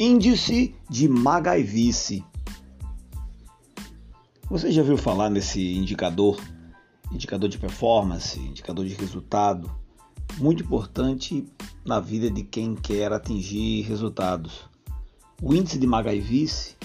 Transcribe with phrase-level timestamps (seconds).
[0.00, 2.24] Índice de Magaivice.
[4.48, 6.40] Você já ouviu falar nesse indicador?
[7.10, 9.68] Indicador de performance, indicador de resultado,
[10.38, 11.44] muito importante
[11.84, 14.70] na vida de quem quer atingir resultados.
[15.42, 16.76] O índice de Magaivice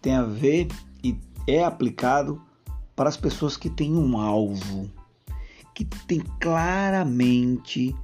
[0.00, 0.68] tem a ver
[1.04, 1.14] e
[1.46, 2.40] é aplicado
[2.94, 4.90] para as pessoas que têm um alvo,
[5.74, 7.94] que tem claramente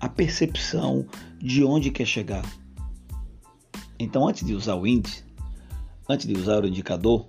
[0.00, 1.06] a percepção
[1.38, 2.44] de onde quer chegar.
[3.98, 5.24] Então, antes de usar o índice,
[6.08, 7.26] antes de usar o indicador,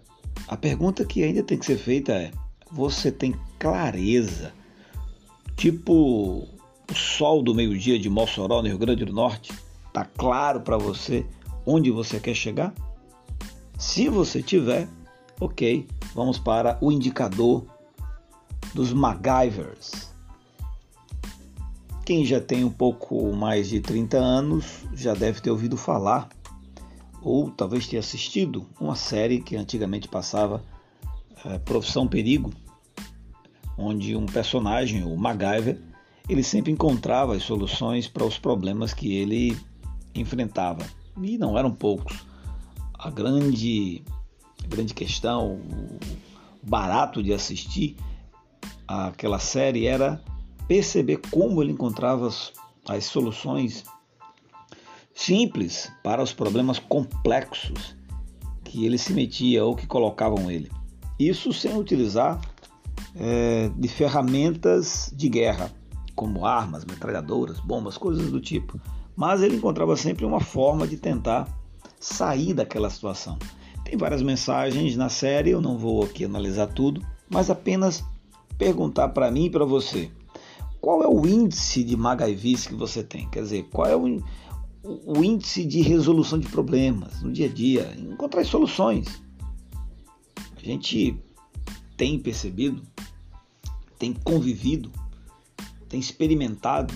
[0.47, 2.31] a pergunta que ainda tem que ser feita é:
[2.71, 4.53] você tem clareza?
[5.55, 6.47] Tipo
[6.89, 9.51] o sol do meio-dia de Mossoró, no Rio Grande do Norte,
[9.91, 11.25] tá claro para você
[11.65, 12.73] onde você quer chegar?
[13.77, 14.87] Se você tiver,
[15.39, 17.65] ok, vamos para o indicador
[18.73, 20.13] dos MacGyvers.
[22.05, 26.29] Quem já tem um pouco mais de 30 anos já deve ter ouvido falar
[27.21, 30.63] ou talvez tenha assistido uma série que antigamente passava
[31.45, 32.51] é, Profissão Perigo,
[33.77, 35.79] onde um personagem, o MacGyver,
[36.27, 39.57] ele sempre encontrava as soluções para os problemas que ele
[40.13, 40.85] enfrentava.
[41.21, 42.25] E não eram poucos.
[42.93, 44.03] A grande,
[44.63, 45.99] a grande questão, o
[46.63, 47.95] barato de assistir
[48.87, 50.21] aquela série era
[50.67, 52.51] perceber como ele encontrava as,
[52.87, 53.85] as soluções
[55.17, 57.97] simples para os problemas complexos
[58.63, 60.71] que ele se metia ou que colocavam ele.
[61.19, 62.39] Isso sem utilizar
[63.15, 65.71] é, de ferramentas de guerra,
[66.15, 68.79] como armas, metralhadoras, bombas, coisas do tipo.
[69.15, 71.47] Mas ele encontrava sempre uma forma de tentar
[71.99, 73.39] sair daquela situação.
[73.83, 78.03] Tem várias mensagens na série, eu não vou aqui analisar tudo, mas apenas
[78.55, 80.11] perguntar para mim e para você.
[80.79, 83.27] Qual é o índice de magaivice que você tem?
[83.29, 84.21] Quer dizer, qual é o,
[84.83, 89.21] o índice de resolução de problemas no dia a dia, encontrar soluções.
[90.55, 91.21] A gente
[91.95, 92.81] tem percebido,
[93.97, 94.91] tem convivido,
[95.89, 96.93] tem experimentado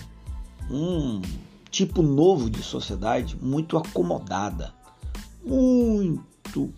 [0.70, 1.22] um
[1.70, 4.74] tipo novo de sociedade muito acomodada,
[5.44, 6.74] muito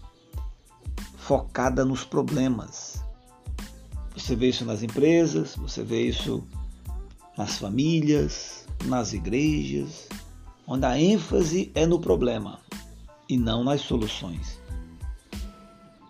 [1.17, 3.03] focada nos problemas.
[4.15, 6.43] Você vê isso nas empresas, você vê isso
[7.37, 10.07] nas famílias, nas igrejas,
[10.67, 12.59] onde a ênfase é no problema
[13.27, 14.59] e não nas soluções.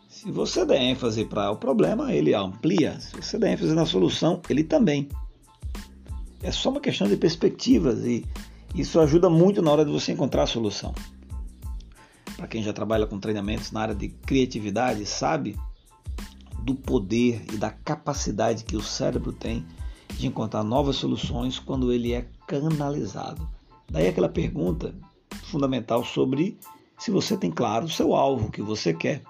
[0.08, 3.00] Se você der ênfase para o problema, ele amplia.
[3.00, 5.10] Se você der ênfase na solução, ele também.
[6.42, 8.26] É só uma questão de perspectivas e
[8.74, 10.94] isso ajuda muito na hora de você encontrar a solução.
[12.38, 15.58] Para quem já trabalha com treinamentos na área de criatividade, sabe
[16.64, 19.66] do poder e da capacidade que o cérebro tem
[20.18, 23.48] de encontrar novas soluções quando ele é canalizado.
[23.94, 24.96] Daí aquela pergunta
[25.44, 26.58] fundamental sobre
[26.98, 29.22] se você tem claro o seu alvo que você quer.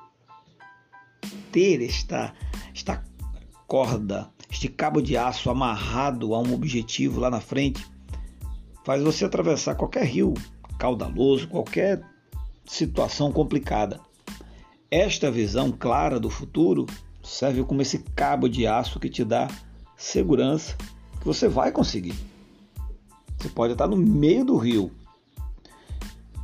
[1.52, 2.34] Ter esta,
[2.74, 3.04] esta
[3.68, 7.86] corda, este cabo de aço amarrado a um objetivo lá na frente,
[8.86, 10.34] faz você atravessar qualquer rio
[10.80, 12.02] caudaloso, qualquer
[12.66, 14.00] situação complicada.
[14.90, 16.86] Esta visão clara do futuro
[17.22, 19.50] serve como esse cabo de aço que te dá
[19.98, 20.78] segurança
[21.20, 22.33] que você vai conseguir.
[23.44, 24.90] Você pode estar no meio do rio,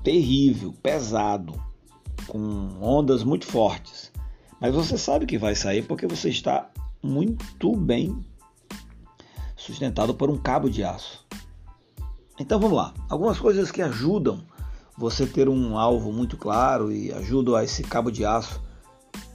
[0.03, 1.53] terrível, pesado,
[2.27, 4.11] com ondas muito fortes,
[4.59, 6.69] mas você sabe que vai sair porque você está
[7.01, 8.21] muito bem
[9.55, 11.25] sustentado por um cabo de aço.
[12.38, 14.43] Então vamos lá, algumas coisas que ajudam
[14.97, 18.61] você ter um alvo muito claro e ajudam a esse cabo de aço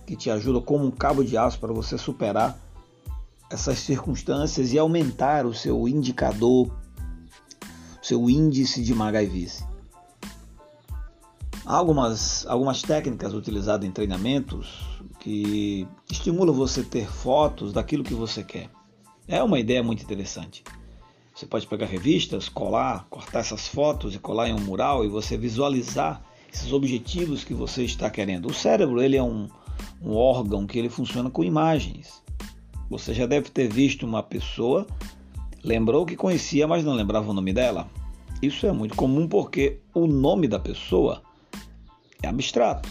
[0.07, 2.59] que te ajuda como um cabo de aço para você superar
[3.49, 6.84] essas circunstâncias e aumentar o seu indicador
[8.05, 9.65] seu índice de magaivice.
[11.65, 14.85] Há algumas, algumas técnicas utilizadas em treinamentos
[15.19, 18.69] que estimulam você a ter fotos daquilo que você quer.
[19.27, 20.63] É uma ideia muito interessante.
[21.35, 25.39] Você pode pegar revistas, colar, cortar essas fotos e colar em um mural e você
[25.39, 26.23] visualizar
[26.53, 28.51] esses objetivos que você está querendo.
[28.51, 29.49] O cérebro ele é um,
[30.03, 32.23] um órgão que ele funciona com imagens.
[32.91, 34.87] Você já deve ter visto uma pessoa
[35.65, 37.89] Lembrou que conhecia, mas não lembrava o nome dela?
[38.43, 41.23] Isso é muito comum porque o nome da pessoa
[42.23, 42.87] é abstrato.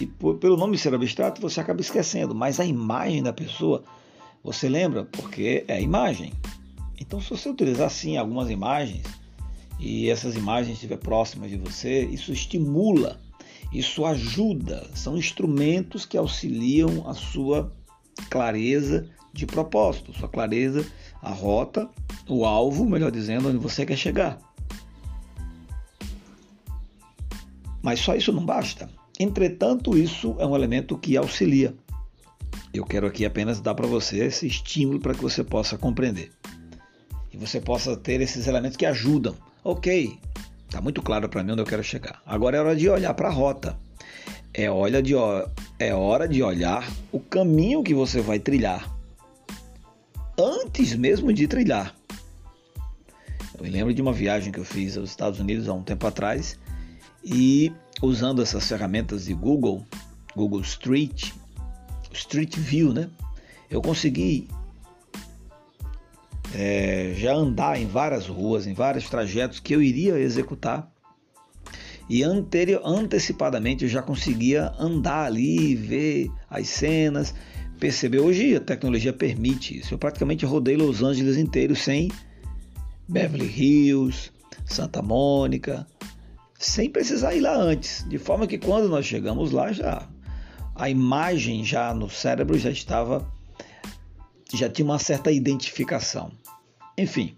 [0.00, 3.82] E por, pelo nome ser abstrato, você acaba esquecendo, mas a imagem da pessoa
[4.42, 6.32] você lembra porque é a imagem.
[7.00, 9.04] Então, se você utilizar sim algumas imagens
[9.80, 13.20] e essas imagens estiver próximas de você, isso estimula,
[13.72, 17.72] isso ajuda, são instrumentos que auxiliam a sua
[18.30, 20.86] clareza de propósito, sua clareza,
[21.22, 21.88] a rota,
[22.28, 24.38] o alvo, melhor dizendo, onde você quer chegar.
[27.80, 28.90] Mas só isso não basta.
[29.18, 31.74] Entretanto, isso é um elemento que auxilia.
[32.74, 36.32] Eu quero aqui apenas dar para você esse estímulo para que você possa compreender.
[37.32, 39.34] E você possa ter esses elementos que ajudam.
[39.62, 40.18] Ok,
[40.66, 42.20] está muito claro para mim onde eu quero chegar.
[42.26, 43.78] Agora é hora de olhar para a rota.
[44.54, 45.14] É, olha de,
[45.78, 48.91] é hora de olhar o caminho que você vai trilhar.
[50.42, 51.94] Antes mesmo de trilhar.
[53.56, 56.04] Eu me lembro de uma viagem que eu fiz aos Estados Unidos há um tempo
[56.04, 56.58] atrás
[57.24, 57.72] e
[58.02, 59.86] usando essas ferramentas de Google,
[60.34, 61.30] Google Street,
[62.12, 63.08] Street View, né?
[63.70, 64.48] Eu consegui
[66.52, 70.92] é, já andar em várias ruas, em vários trajetos que eu iria executar
[72.08, 77.32] e anterior, antecipadamente eu já conseguia andar ali, ver as cenas,
[77.82, 78.20] perceber.
[78.20, 79.92] Hoje a tecnologia permite isso.
[79.92, 82.12] Eu praticamente rodei Los Angeles inteiro sem
[83.08, 84.30] Beverly Hills,
[84.64, 85.84] Santa Mônica,
[86.56, 90.08] sem precisar ir lá antes, de forma que quando nós chegamos lá já
[90.76, 93.28] a imagem já no cérebro já estava
[94.54, 96.30] já tinha uma certa identificação.
[96.96, 97.36] Enfim,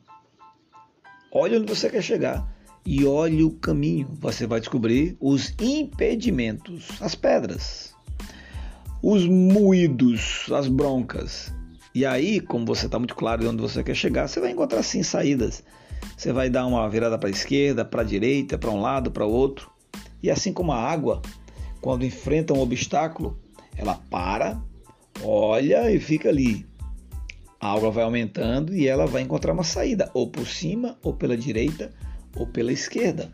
[1.33, 2.55] olhe onde você quer chegar
[2.85, 4.09] e olhe o caminho.
[4.21, 7.95] Você vai descobrir os impedimentos, as pedras,
[9.07, 11.53] os moídos, as broncas.
[11.95, 14.83] E aí, como você está muito claro de onde você quer chegar, você vai encontrar
[14.83, 15.63] sim saídas.
[16.17, 19.27] Você vai dar uma virada para a esquerda, para a direita, para um lado, para
[19.27, 19.71] o outro.
[20.23, 21.21] E assim como a água,
[21.83, 23.39] quando enfrenta um obstáculo,
[23.77, 24.59] ela para,
[25.23, 26.67] olha e fica ali.
[27.61, 31.37] A água vai aumentando e ela vai encontrar uma saída, ou por cima, ou pela
[31.37, 31.93] direita,
[32.35, 33.31] ou pela esquerda.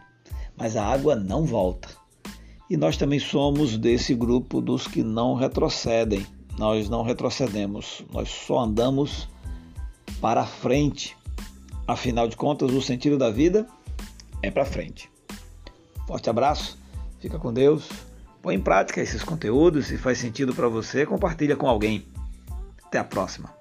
[0.56, 1.99] Mas a água não volta.
[2.70, 6.24] E nós também somos desse grupo dos que não retrocedem.
[6.56, 9.28] Nós não retrocedemos, nós só andamos
[10.20, 11.16] para frente.
[11.84, 13.66] Afinal de contas, o sentido da vida
[14.40, 15.10] é para frente.
[16.06, 16.78] Forte abraço,
[17.18, 17.88] fica com Deus.
[18.40, 22.06] Põe em prática esses conteúdos, se faz sentido para você, compartilha com alguém.
[22.84, 23.59] Até a próxima.